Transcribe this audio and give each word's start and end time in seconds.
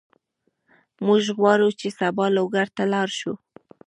موږ 1.05 1.23
غواړو 1.37 1.67
چې 1.79 1.87
سبا 1.99 2.25
لوګر 2.35 2.67
ته 2.75 2.83
لاړ 2.93 3.07
شو. 3.19 3.33